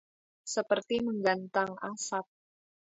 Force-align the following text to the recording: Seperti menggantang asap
Seperti 0.53 0.95
menggantang 1.07 1.71
asap 1.91 2.25